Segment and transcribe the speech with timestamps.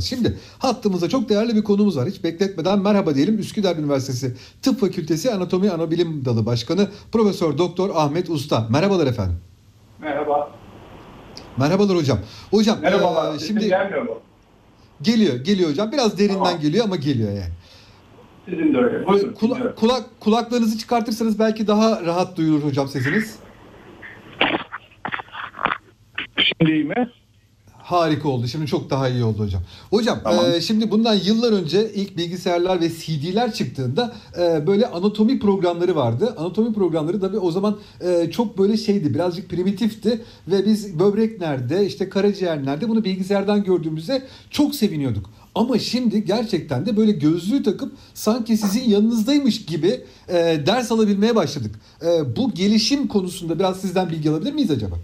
[0.00, 2.08] Şimdi hattımızda çok değerli bir konumuz var.
[2.08, 3.38] Hiç bekletmeden merhaba diyelim.
[3.38, 8.66] Üsküdar Üniversitesi Tıp Fakültesi Anatomi Anabilim Dalı Başkanı Profesör Doktor Ahmet Usta.
[8.70, 9.36] Merhabalar efendim.
[10.00, 10.50] Merhaba.
[11.56, 12.18] Merhabalar hocam.
[12.50, 13.32] Hocam Merhabalar.
[13.32, 14.18] Sesim şimdi gelmiyor mu?
[15.02, 15.92] geliyor, geliyor hocam.
[15.92, 16.60] Biraz derinden Tamam.
[16.60, 17.52] geliyor ama geliyor yani.
[18.44, 19.06] Sizin de öyle.
[19.06, 23.38] Buyurun, kula- kulak kulaklarınızı çıkartırsanız belki daha rahat duyulur hocam sesiniz.
[26.38, 27.10] Şimdi mi?
[27.84, 28.48] Harika oldu.
[28.48, 29.62] Şimdi çok daha iyi oldu hocam.
[29.90, 30.44] Hocam Tamam.
[30.54, 36.34] e, şimdi bundan yıllar önce ilk bilgisayarlar ve CD'ler çıktığında e, böyle anatomi programları vardı.
[36.38, 41.86] Anatomi programları tabii o zaman e, çok böyle şeydi birazcık primitifti ve biz böbrek nerede
[41.86, 45.30] işte karaciğer nerede bunu bilgisayardan gördüğümüzde çok seviniyorduk.
[45.54, 50.34] Ama şimdi gerçekten de böyle gözlüğü takıp sanki sizin yanınızdaymış gibi e,
[50.66, 51.74] ders alabilmeye başladık.
[52.02, 54.96] E, bu gelişim konusunda biraz sizden bilgi alabilir miyiz acaba?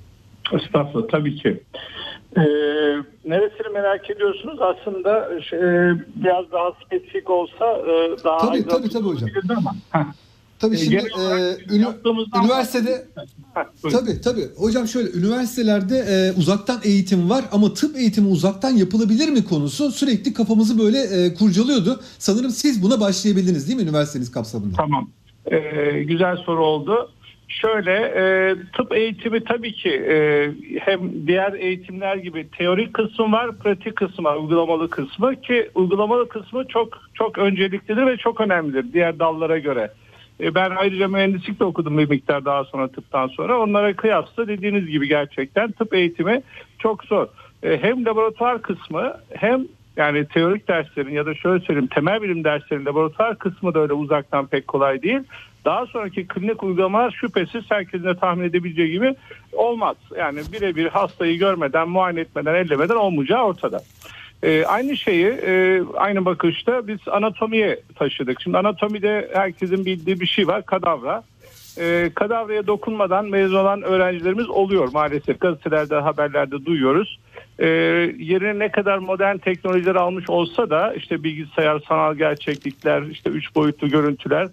[0.52, 1.60] Estağfurullah tabii ki.
[2.36, 2.40] Ee,
[3.24, 4.58] neresini merak ediyorsunuz?
[4.60, 5.58] Aslında şey,
[6.16, 9.28] biraz daha spesifik olsa e, daha Tabii, tabii, tabii hocam.
[9.56, 9.74] Ama.
[9.90, 10.04] Heh.
[10.58, 13.06] Tabii E, şimdi olarak e, ünü- üniversitede
[13.54, 13.98] Heh, buyurun.
[13.98, 14.48] Tabii tabii.
[14.56, 20.32] Hocam şöyle üniversitelerde e, uzaktan eğitim var ama tıp eğitimi uzaktan yapılabilir mi konusu sürekli
[20.34, 22.00] kafamızı böyle e, kurcalıyordu.
[22.18, 24.76] Sanırım siz buna başlayabildiniz değil mi üniversiteniz kapsamında?
[24.76, 25.10] Tamam.
[25.46, 27.10] Ee, güzel soru oldu.
[27.50, 30.48] Şöyle e, tıp eğitimi tabii ki e,
[30.80, 36.64] hem diğer eğitimler gibi teorik kısmı var, pratik kısmı var, uygulamalı kısmı ki uygulamalı kısmı
[36.68, 39.90] çok çok önceliklidir ve çok önemlidir diğer dallara göre.
[40.40, 43.60] E, ben ayrıca mühendislik de okudum bir miktar daha sonra tıptan sonra.
[43.60, 46.42] Onlara kıyasla dediğiniz gibi gerçekten tıp eğitimi
[46.78, 47.26] çok zor.
[47.62, 49.66] E, hem laboratuvar kısmı hem
[50.00, 54.46] yani teorik derslerin ya da şöyle söyleyeyim temel bilim derslerinin laboratuvar kısmı da öyle uzaktan
[54.46, 55.20] pek kolay değil.
[55.64, 59.14] Daha sonraki klinik uygulamalar şüphesiz herkesin de tahmin edebileceği gibi
[59.52, 59.96] olmaz.
[60.18, 63.80] Yani birebir hastayı görmeden, muayene etmeden, ellemeden olmayacağı ortada.
[64.42, 68.40] Ee, aynı şeyi e, aynı bakışta biz anatomiye taşıdık.
[68.42, 71.22] Şimdi anatomide herkesin bildiği bir şey var kadavra.
[71.78, 75.40] Ee, kadavraya dokunmadan mezun olan öğrencilerimiz oluyor maalesef.
[75.40, 77.18] Gazetelerde, haberlerde duyuyoruz.
[77.60, 77.66] Ee,
[78.18, 83.88] yerine ne kadar modern teknolojiler almış olsa da işte bilgisayar, sanal gerçeklikler, işte üç boyutlu
[83.88, 84.48] görüntüler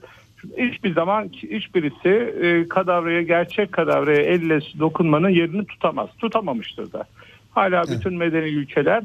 [0.57, 2.09] hiçbir zaman hiçbirisi
[2.41, 6.09] e, kadavraya, gerçek kadavraya elle dokunmanın yerini tutamaz.
[6.19, 7.05] Tutamamıştır da.
[7.51, 7.89] Hala Evet.
[7.89, 9.03] bütün medeni ülkeler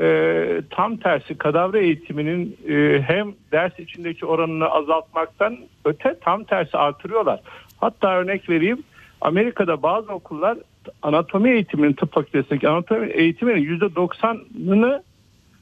[0.00, 7.40] e, tam tersi kadavra eğitiminin e, hem ders içindeki oranını azaltmaktan öte tam tersi artırıyorlar.
[7.76, 8.82] Hatta örnek vereyim
[9.20, 10.58] Amerika'da bazı okullar
[11.02, 15.02] anatomi eğitiminin tıp fakültesindeki anatomi eğitiminin %90'ını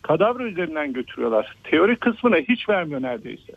[0.03, 1.56] kadavra üzerinden götürüyorlar.
[1.65, 3.53] Teori kısmını hiç vermiyor neredeyse.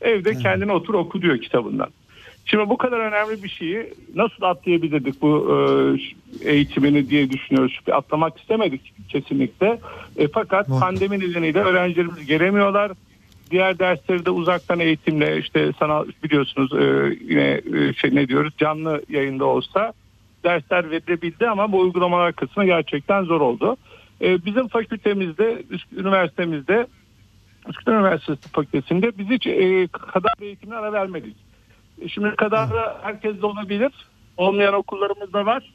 [0.00, 0.42] Evde Evet.
[0.42, 1.88] kendine otur oku diyor kitabından.
[2.44, 5.56] Şimdi bu kadar önemli bir şeyi nasıl atlayabilirdik bu
[6.44, 7.80] e, eğitimini diye düşünüyoruz.
[7.92, 9.78] Atlamak istemedik kesinlikle.
[10.16, 10.88] E, fakat Muhakkak.
[10.88, 12.92] pandemi nedeniyle öğrencilerimiz gelemiyorlar.
[13.50, 19.02] Diğer dersleri de uzaktan eğitimle işte sanal biliyorsunuz e, yine e, şey ne diyoruz canlı
[19.08, 19.92] yayında olsa
[20.46, 23.76] dersler verilebildi ama bu uygulamalar kısmı gerçekten zor oldu.
[24.20, 25.62] E, bizim fakültemizde,
[25.92, 26.86] üniversitemizde
[27.68, 31.36] Üsküdar Üniversitesi Fakültesi'nde biz hiç e, kadavra eğitimine ara vermedik.
[32.00, 33.92] E, şimdi kadavra herkes de olabilir.
[34.36, 35.72] Olmayan okullarımız da var.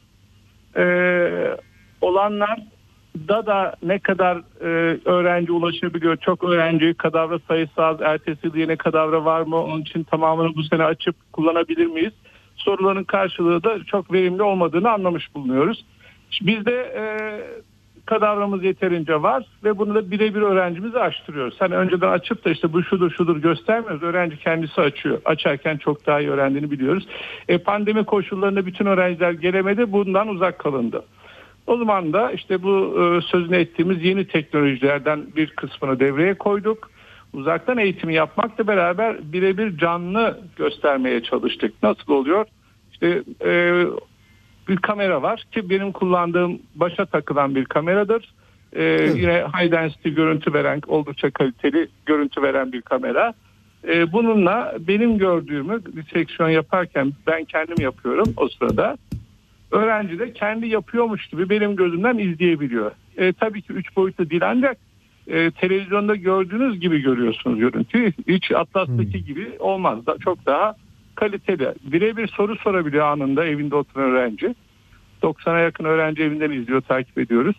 [0.78, 0.84] E,
[2.02, 2.60] olanlar
[3.28, 6.18] da da ne kadar e, öğrenci ulaşabiliyor.
[6.18, 8.02] Çok öğrenci kadavra sayısı az.
[8.02, 9.64] Ertesi yıl yine kadavra var mı?
[9.64, 12.14] Onun için tamamını bu sene açıp kullanabilir miyiz?
[12.62, 15.86] Soruların karşılığı da çok verimli olmadığını anlamış bulunuyoruz.
[16.42, 17.04] Bizde e,
[18.06, 21.56] kadavramız yeterince var ve bunu da birebir öğrencimize açtırıyoruz.
[21.60, 24.04] Hani önceden açıp da işte bu şudur şudur göstermiyoruz.
[24.04, 25.22] Öğrenci kendisi açıyor.
[25.26, 27.08] Açarken çok daha iyi öğrendiğini biliyoruz.
[27.48, 29.92] E, pandemi koşullarında bütün öğrenciler gelemedi.
[29.92, 31.04] Bundan uzak kalındı.
[31.68, 36.90] O zaman da işte bu e, sözünü ettiğimiz yeni teknolojilerden bir kısmını devreye koyduk.
[37.34, 41.84] Uzaktan eğitimi yapmakla beraber birebir canlı göstermeye çalıştık.
[41.84, 42.46] Nasıl oluyor?
[42.92, 43.84] İşte e,
[44.68, 48.34] bir kamera var ki benim kullandığım başa takılan bir kameradır.
[48.74, 48.84] Ee,
[49.16, 53.34] Yine high density görüntü veren oldukça kaliteli görüntü veren bir kamera.
[53.88, 58.98] Ee, bununla benim gördüğümü diseksiyon yaparken ben kendim yapıyorum o sırada.
[59.72, 62.92] Öğrenci de kendi yapıyormuş gibi benim gözümden izleyebiliyor.
[63.18, 64.78] Ee, tabii ki üç boyutlu değil ancak
[65.28, 68.14] e, televizyonda gördüğünüz gibi görüyorsunuz görüntüyü.
[68.28, 69.26] Hiç Atlas'taki Hmm.
[69.26, 70.06] gibi olmaz.
[70.06, 70.76] Da, çok daha
[71.16, 71.74] kaliteli.
[71.84, 74.56] Birebir soru sorabiliyor anında evinde oturan öğrenci.
[75.22, 77.56] 90'a yakın öğrenci evinden izliyor, takip ediyoruz.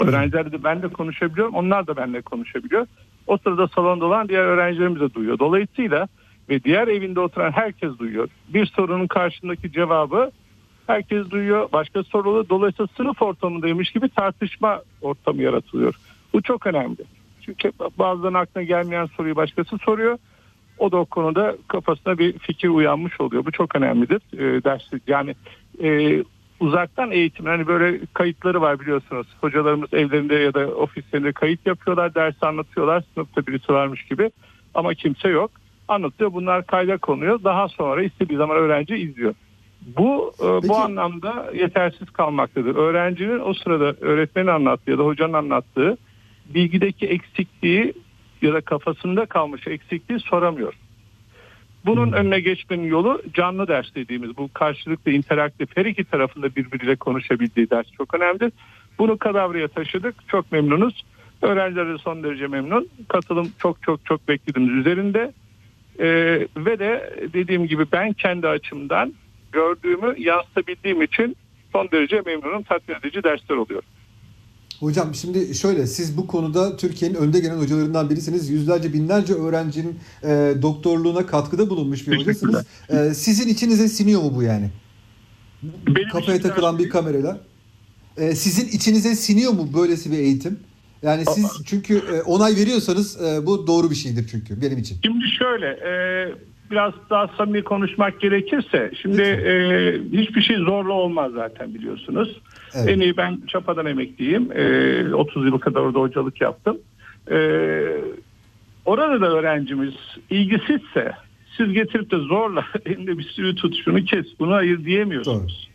[0.00, 2.86] Öğrenciler de ben de konuşabiliyorum, onlar da benimle konuşabiliyor.
[3.26, 5.38] O sırada salonda olan diğer öğrencilerimiz de duyuyor.
[5.38, 6.08] Dolayısıyla
[6.48, 8.28] ve diğer evinde oturan herkes duyuyor.
[8.48, 10.30] Bir sorunun karşındaki cevabı
[10.86, 11.68] herkes duyuyor.
[11.72, 15.94] Başka soruları dolayısıyla sınıf ortamındaymış gibi tartışma ortamı yaratılıyor.
[16.34, 17.04] Bu çok önemli.
[17.40, 20.18] Çünkü bazen aklına gelmeyen soruyu başkası soruyor.
[20.78, 23.46] O da o konuda kafasına bir fikir uyanmış oluyor.
[23.46, 24.20] Bu çok önemlidir.
[24.32, 25.34] E, ders yani
[25.82, 26.22] e,
[26.60, 29.26] uzaktan eğitim hani böyle kayıtları var biliyorsunuz.
[29.40, 33.04] Hocalarımız evlerinde ya da ofislerinde kayıt yapıyorlar, ders anlatıyorlar.
[33.14, 34.30] Sınıfta birisi varmış gibi
[34.74, 35.50] ama kimse yok.
[35.88, 36.32] Anlatıyor.
[36.32, 37.44] Bunlar kayda konuyor.
[37.44, 39.34] Daha sonra istediği zaman öğrenci izliyor.
[39.96, 40.68] Bu e, Peki.
[40.68, 42.76] bu anlamda yetersiz kalmaktadır.
[42.76, 45.96] Öğrencinin o sırada öğretmenin anlattığı ya da hocanın anlattığı
[46.48, 47.92] bilgideki eksikliği
[48.42, 50.74] ya da kafasında kalmış eksikliği soramıyor.
[51.86, 57.70] Bunun önüne geçmenin yolu canlı ders dediğimiz bu karşılıklı interaktif her iki tarafında birbiriyle konuşabildiği
[57.70, 58.52] ders çok önemli.
[58.98, 60.28] Bunu kadavraya taşıdık.
[60.28, 61.04] Çok memnunuz.
[61.42, 62.88] Öğrenciler de son derece memnun.
[63.08, 65.32] Katılım çok çok çok beklediğimiz üzerinde.
[65.98, 69.14] Ee, ve de dediğim gibi ben kendi açımdan
[69.52, 71.36] gördüğümü yansıtabildiğim için
[71.72, 72.62] son derece memnunum.
[72.62, 73.82] Tatmin edici dersler oluyor.
[74.80, 78.50] Hocam şimdi şöyle siz bu konuda Türkiye'nin önde gelen hocalarından birisiniz.
[78.50, 82.66] Yüzlerce binlerce öğrencinin e, doktorluğuna katkıda bulunmuş bir hocasınız.
[82.88, 84.70] E, sizin içinize siniyor mu bu yani?
[85.62, 87.40] Benim Kafaya takılan bir kamerayla.
[88.16, 90.58] E, sizin içinize siniyor mu böylesi bir eğitim?
[91.02, 94.96] Yani siz çünkü e, onay veriyorsanız e, bu doğru bir şeydir çünkü benim için.
[95.04, 95.92] Şimdi şöyle e,
[96.70, 99.52] biraz daha samimi konuşmak gerekirse şimdi e,
[100.12, 102.40] hiçbir şey zorla olmaz zaten biliyorsunuz.
[102.74, 102.88] Evet.
[102.88, 104.52] En iyi ben Çapa'dan emekliyim.
[104.52, 106.78] E, 30 yıl kadar orada hocalık yaptım.
[107.30, 107.38] E,
[108.84, 109.94] orada da öğrencimiz
[110.30, 111.12] ilgisizse
[111.56, 115.70] siz getirip de zorla elinde bir sürü tut şunu kes bunu ayır diyemiyorsunuz.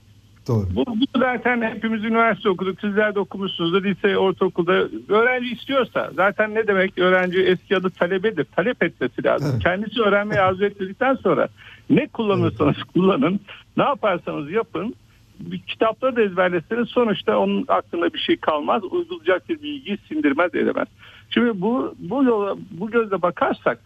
[0.48, 0.66] Doğru.
[0.76, 2.82] Bu, bu zaten hepimiz üniversite okuduk.
[2.82, 3.84] Sizler de okumuşsunuz.
[3.84, 4.74] Lise, ortaokulda.
[5.10, 8.46] Öğrenci istiyorsa zaten ne demek öğrenci eski adı talebedir.
[8.56, 9.50] Talep etmesi lazım.
[9.54, 9.64] Evet.
[9.64, 11.48] Kendisi öğrenmeyi arzu ettikten sonra
[11.90, 13.40] ne kullanırsanız kullanın.
[13.78, 14.96] Ne yaparsanız yapın.
[15.40, 18.84] Bir kitapları da ezberleseniz sonuçta onun aklında bir şey kalmaz.
[18.84, 20.88] Uygulayacak bir bilgiyi sindirmez edemez.
[21.30, 23.80] Şimdi bu bu yola bu gözle bakarsak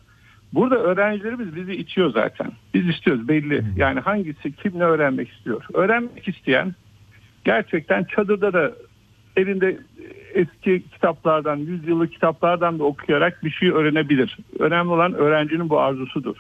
[0.54, 2.52] Burada öğrencilerimiz bizi itiyor zaten.
[2.74, 3.64] Biz istiyoruz belli.
[3.78, 5.66] Yani hangisi kim ne öğrenmek istiyor.
[5.74, 6.76] Öğrenmek isteyen
[7.44, 8.72] gerçekten çadırda da
[9.38, 9.78] elinde
[10.34, 14.38] eski kitaplardan, yüzyıllık kitaplardan da okuyarak bir şey öğrenebilir.
[14.60, 16.36] Önemli olan öğrencinin bu arzusudur.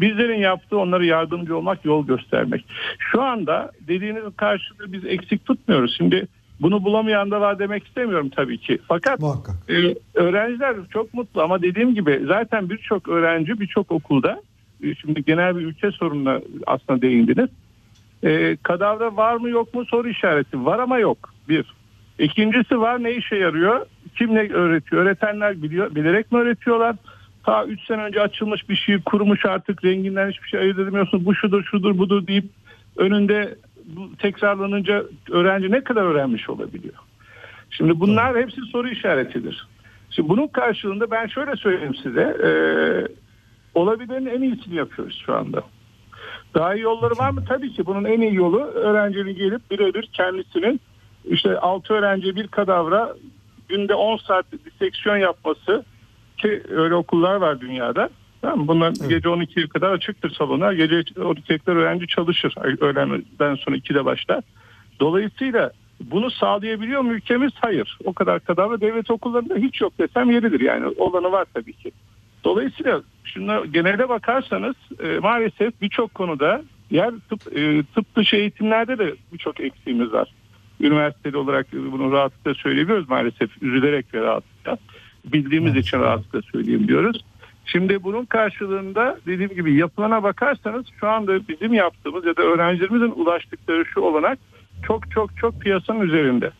[0.00, 2.64] Bizlerin yaptığı onlara yardımcı olmak, yol göstermek.
[2.98, 5.94] Şu anda dediğiniz karşılığı biz eksik tutmuyoruz.
[5.96, 6.26] Şimdi
[6.60, 8.78] bunu bulamayan da var demek istemiyorum tabii ki.
[8.88, 9.54] Fakat Muhakkak.
[9.68, 14.42] ee, öğrenciler çok mutlu ama dediğim gibi zaten birçok öğrenci birçok okulda
[14.82, 17.48] e, şimdi genel bir ülke sorununa aslında değindiniz.
[18.24, 21.18] Ee, kadavra var mı yok mu soru işareti var ama yok
[21.48, 21.77] bir.
[22.18, 23.86] İkincisi var ne işe yarıyor?
[24.18, 25.02] Kim ne öğretiyor?
[25.02, 26.96] Öğretenler biliyor, bilerek mi öğretiyorlar?
[27.44, 31.24] Ta 3 sene önce açılmış bir şey kurumuş artık renginden hiçbir şey ayırt edemiyorsun.
[31.24, 32.44] Bu şudur şudur budur deyip
[32.96, 33.54] önünde
[33.84, 36.94] bu tekrarlanınca öğrenci ne kadar öğrenmiş olabiliyor?
[37.70, 39.66] Şimdi bunlar hepsi soru işaretidir.
[40.10, 42.36] Şimdi bunun karşılığında ben şöyle söyleyeyim size.
[42.44, 42.50] E,
[43.74, 45.62] olabilenin en iyisini yapıyoruz şu anda.
[46.54, 47.44] Daha iyi yolları var mı?
[47.48, 50.80] Tabii ki bunun en iyi yolu öğrencinin gelip birebir kendisinin
[51.24, 53.14] işte 6 öğrenci bir kadavra
[53.68, 55.84] günde 10 saat diseksiyon yapması
[56.38, 58.10] ki öyle okullar var dünyada.
[58.42, 58.68] Tamam?
[58.68, 59.10] Bunlar Evet.
[59.10, 60.72] gece 12'ye kadar açıktır salonlar.
[60.72, 62.54] Gece 12'ye kadar öğrenci çalışır.
[62.80, 64.44] Öğlenden sonra 2'de başlar.
[65.00, 65.70] Dolayısıyla
[66.00, 67.52] bunu sağlayabiliyor mu ülkemiz?
[67.60, 67.98] Hayır.
[68.04, 70.60] O kadar kadavra devlet okullarında hiç yok desem yeridir.
[70.60, 71.92] Yani olanı var tabii ki.
[72.44, 79.14] Dolayısıyla şuna genelde bakarsanız e, maalesef birçok konuda diğer tıp, e, tıp dışı eğitimlerde de
[79.32, 80.28] birçok eksiğimiz var.
[80.80, 83.62] Üniversiteli olarak bunu rahatlıkla söyleyebiliyoruz maalesef.
[83.62, 84.78] Üzülerek ve rahatlıkla.
[85.24, 85.84] Bildiğimiz Evet.
[85.84, 87.24] için rahatlıkla söyleyeyim diyoruz.
[87.66, 93.84] Şimdi bunun karşılığında dediğim gibi yapılana bakarsanız şu anda bizim yaptığımız ya da öğrencilerimizin ulaştıkları
[93.84, 94.38] şu olanak
[94.86, 96.50] çok çok çok piyasanın üzerinde.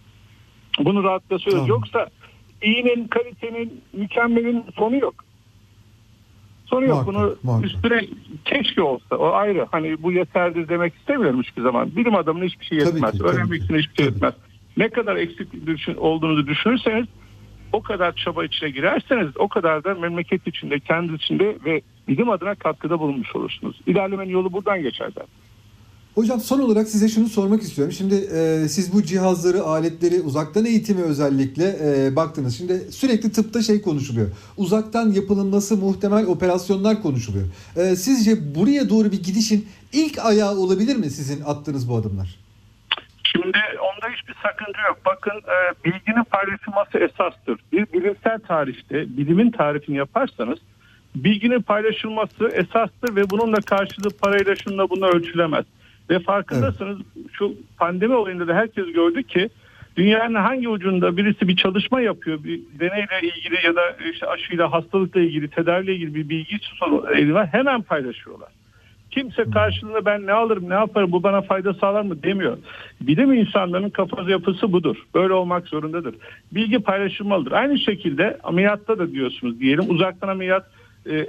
[0.80, 1.68] Bunu rahatlıkla söylüyoruz.
[1.68, 1.80] Tamam.
[1.80, 2.08] Yoksa
[2.62, 5.14] iyinin, kalitenin, mükemmelin sonu yok.
[6.70, 6.90] Sonu yok.
[6.90, 7.70] Muhakkak, Bunu muhakkak.
[7.70, 8.00] üstüne
[8.44, 9.16] keşke olsa.
[9.16, 9.66] O ayrı.
[9.70, 11.96] Hani bu yeterlidir demek istemiyorum hiçbir zaman.
[11.96, 13.12] Bilim adamına hiçbir şey yetmez.
[13.12, 14.34] ki, Öğrenmek için hiçbir şey yetmez.
[14.76, 17.06] Ne kadar eksik düşün, olduğunuzu düşünürseniz
[17.72, 22.54] o kadar çaba içine girerseniz o kadar da memleket içinde, kendi içinde ve bilim adına
[22.54, 23.80] katkıda bulunmuş olursunuz.
[23.86, 25.26] İlerlemenin yolu buradan geçer zaten.
[26.18, 27.92] Hocam son olarak size şunu sormak istiyorum.
[27.92, 32.58] Şimdi e, siz bu cihazları, aletleri uzaktan eğitimi özellikle e, baktınız.
[32.58, 34.28] Şimdi sürekli tıpta şey konuşuluyor.
[34.56, 37.46] Uzaktan yapılması muhtemel operasyonlar konuşuluyor.
[37.76, 42.28] E, sizce buraya doğru bir gidişin ilk ayağı olabilir mi sizin attığınız bu adımlar?
[43.24, 44.98] Şimdi onda hiçbir sakınca yok.
[45.06, 47.58] Bakın e, bilginin paylaşılması esastır.
[47.72, 50.58] Bir bilimsel tarihte bilimin tarifini yaparsanız
[51.14, 55.64] bilginin paylaşılması esastır ve bunun da karşılığı parayla şunla bununla ölçülemez.
[56.10, 56.98] Ve farkındasınız
[57.32, 59.50] şu pandemi olayında da herkes gördü ki
[59.98, 63.80] Dünyanın hangi ucunda birisi bir çalışma yapıyor, bir deneyle ilgili ya da
[64.12, 66.58] işte aşıyla, hastalıkla ilgili, tedaviyle ilgili bir bilgi
[67.14, 68.48] eli var hemen paylaşıyorlar.
[69.10, 72.58] Kimse karşılığında ben ne alırım, ne yaparım, bu bana fayda sağlar mı demiyor.
[73.00, 74.96] Bilim insanlarının kafası yapısı budur.
[75.14, 76.14] Böyle olmak zorundadır.
[76.52, 77.52] Bilgi paylaşılmalıdır.
[77.52, 80.70] Aynı şekilde ameliyatta da diyorsunuz diyelim uzaktan ameliyat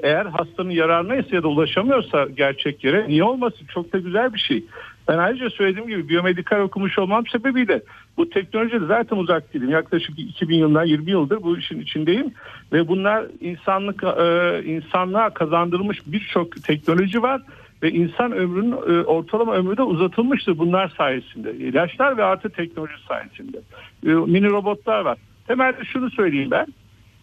[0.03, 3.67] eğer hastanın yararına ya da ulaşamıyorsa gerçek yere niye olmasın?
[3.73, 4.63] Çok da güzel bir şey.
[5.07, 7.81] Ben ayrıca söylediğim gibi biyomedikal okumuş olmam sebebiyle
[8.17, 9.69] bu teknolojide zaten uzak değilim.
[9.69, 12.33] Yaklaşık 2000 yıldan 20 yıldır bu işin içindeyim
[12.73, 17.41] ve bunlar insanlık e, insanlığa kazandırılmış birçok teknoloji var
[17.83, 21.53] ve insan ömrünün e, ortalama ömrü de uzatılmıştır bunlar sayesinde.
[21.53, 23.57] İlaçlar ve artı teknoloji sayesinde.
[24.05, 25.17] E, mini robotlar var.
[25.47, 26.67] Temelde şunu söyleyeyim ben.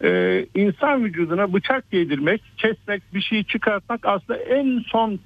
[0.03, 5.19] E, insan vücuduna bıçak yedirmek, kesmek, bir şeyi çıkartmak aslında en son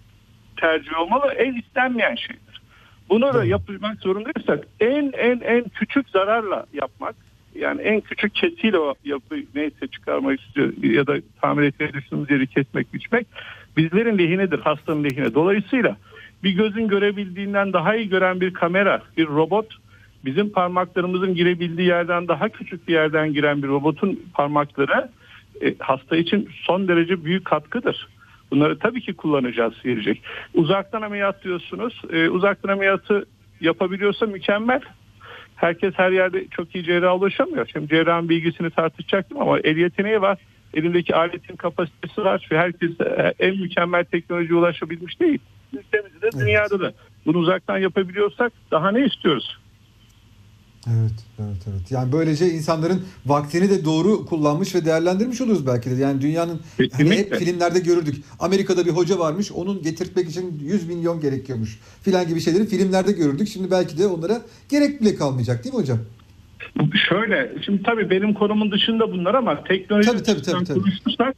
[0.57, 2.61] tercih olmalı, en istenmeyen şeydir.
[3.09, 7.15] Bunu da yapmak zorundaysak en en en küçük zararla yapmak
[7.55, 12.47] yani en küçük kesiyle o yapı neyse çıkarmak istiyor ya da tamir etmeyi düşündüğümüz yeri
[12.47, 13.27] kesmek biçmek
[13.77, 15.33] bizlerin lehinedir hastanın lehine.
[15.33, 15.97] Dolayısıyla
[16.43, 19.77] bir gözün görebildiğinden daha iyi gören bir kamera, bir robot
[20.25, 25.09] bizim parmaklarımızın girebildiği yerden daha küçük bir yerden giren bir robotun parmakları
[25.61, 28.07] e, hasta için son derece büyük katkıdır.
[28.51, 30.21] Bunları tabii ki kullanacağız gelecek.
[30.53, 32.01] Uzaktan ameliyat diyorsunuz.
[32.13, 33.25] E, uzaktan ameliyatı
[33.61, 34.81] yapabiliyorsa mükemmel.
[35.55, 37.67] Herkes her yerde çok iyi cerraha ulaşamıyor.
[37.73, 40.37] Şimdi cerrahın bilgisini tartışacaktım ama el yeteneği var.
[40.73, 42.47] Elindeki aletin kapasitesi var.
[42.51, 45.39] Ve herkes e, en mükemmel teknolojiye ulaşabilmiş değil.
[45.73, 46.93] Ülkemizde de dünyada da.
[47.25, 49.57] Bunu uzaktan yapabiliyorsak daha ne istiyoruz?
[50.87, 51.91] Evet, evet, evet.
[51.91, 55.95] Yani böylece insanların vaktini de doğru kullanmış ve değerlendirmiş oluruz belki de.
[55.95, 56.61] Yani dünyanın
[56.91, 58.15] hani hep filmlerde görürdük.
[58.39, 63.47] Amerika'da bir hoca varmış, onun getirtmek için 100 milyon gerekiyormuş filan gibi şeyleri filmlerde görürdük.
[63.47, 65.99] Şimdi belki de onlara gerek bile kalmayacak değil mi hocam?
[67.09, 70.83] Şöyle, şimdi tabii benim konumun dışında bunlar ama teknoloji Tabii, tabii, açısından tabii, tabii.
[70.83, 71.35] konuşursak,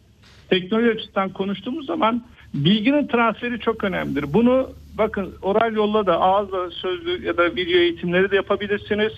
[0.49, 2.23] teknoloji açısından konuştuğumuz zaman
[2.53, 4.33] bilginin transferi çok önemlidir.
[4.33, 9.13] Bunu bakın oral yolla da ağızla sözlü ya da video eğitimleri de yapabilirsiniz.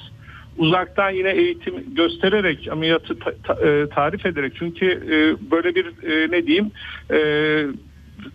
[0.57, 6.31] Uzaktan yine eğitim göstererek ameliyatı ta- ta- e, tarif ederek çünkü e, böyle bir e,
[6.31, 6.71] ne diyeyim
[7.11, 7.17] e,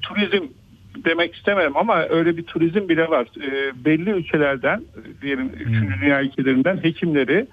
[0.02, 0.46] turizm
[1.04, 3.26] demek istemem ama öyle bir turizm bile var.
[3.42, 4.82] E, belli ülkelerden
[5.22, 5.66] diyelim 3.
[6.02, 7.46] dünya ülkelerinden hekimleri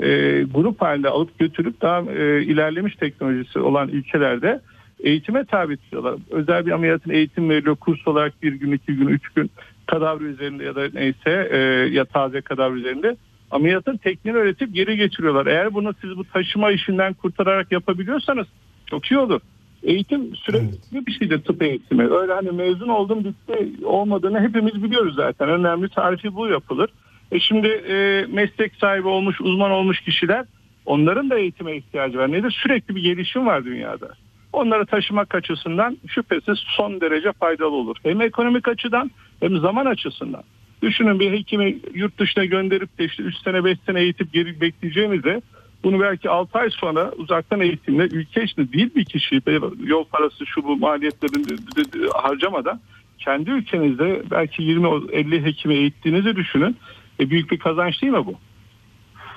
[0.00, 0.06] e,
[0.54, 4.60] grup halinde alıp götürüp daha e, ilerlemiş teknolojisi olan ülkelerde
[5.00, 6.14] eğitime tabi tutuyorlar.
[6.30, 7.76] Özel bir ameliyatın eğitim veriliyor.
[7.76, 9.50] Kurs olarak bir gün, iki gün, üç gün
[9.86, 11.58] kadavra üzerinde ya da neyse e,
[11.92, 13.16] ya taze kadavra üzerinde
[13.54, 15.46] ameliyatın tekniğini öğretip geri getiriyorlar.
[15.46, 18.46] Eğer bunu siz bu taşıma işinden kurtararak yapabiliyorsanız
[18.86, 19.40] çok iyi olur.
[19.82, 22.14] Eğitim sürekli bir şeydir tıp eğitimi.
[22.14, 25.48] Öyle hani mezun oldum bitti olmadığını hepimiz biliyoruz zaten.
[25.48, 26.90] Önemli tarifi bu yapılır.
[27.32, 30.44] E şimdi e, meslek sahibi olmuş, uzman olmuş kişiler
[30.86, 32.32] onların da eğitime ihtiyacı var.
[32.32, 32.50] Nedir?
[32.62, 34.08] Sürekli bir gelişim var dünyada.
[34.52, 37.96] Onları taşımak açısından şüphesiz son derece faydalı olur.
[38.02, 40.42] Hem ekonomik açıdan hem zaman açısından.
[40.84, 45.42] Düşünün bir hekimi yurt dışına gönderip de işte 3 sene 5 sene eğitip geri bekleyeceğimizde
[45.84, 49.40] bunu belki 6 ay sonra uzaktan eğitimle ülke içinde değil bir kişi
[49.84, 52.80] yol parası şu bu de harcamadan
[53.18, 56.76] kendi ülkenizde belki 20-50 hekimi eğittiğinizi düşünün.
[57.20, 58.34] E büyük bir kazanç değil mi bu?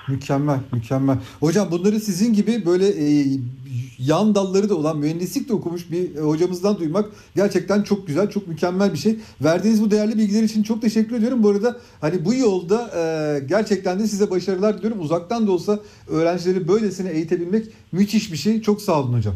[0.08, 1.16] Mükemmel, mükemmel.
[1.40, 3.26] Hocam bunları sizin gibi böyle e,
[3.98, 8.48] yan dalları da olan mühendislik de okumuş bir e, hocamızdan duymak gerçekten çok güzel, çok
[8.48, 9.16] mükemmel bir şey.
[9.40, 11.42] Verdiğiniz bu değerli bilgiler için çok teşekkür ediyorum.
[11.42, 15.00] Bu arada hani bu yolda e, gerçekten de size başarılar diliyorum.
[15.00, 18.62] Uzaktan da olsa öğrencileri böylesine eğitebilmek müthiş bir şey.
[18.62, 19.34] Çok sağ olun hocam.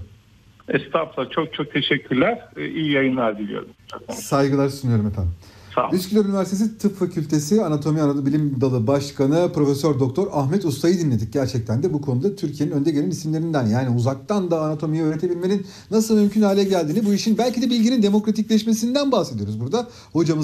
[0.68, 2.48] Estağfurullah çok çok teşekkürler.
[2.56, 3.68] E, iyi yayınlar diliyorum.
[4.10, 5.32] Saygılar sunuyorum efendim.
[5.74, 5.96] Sağ olun.
[5.96, 11.32] Üsküdar Üniversitesi Tıp Fakültesi Anatomi Anadolu Bilim Dalı Başkanı Profesör Doktor Ahmet Usta'yı dinledik.
[11.32, 13.66] Gerçekten de bu konuda Türkiye'nin önde gelen isimlerinden.
[13.66, 19.12] Yani uzaktan da anatomiyi öğretebilmenin nasıl mümkün hale geldiğini bu işin belki de bilginin demokratikleşmesinden
[19.12, 19.88] bahsediyoruz burada.
[20.12, 20.32] Hocamız